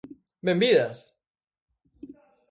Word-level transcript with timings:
¡Benvidas! 0.47 0.97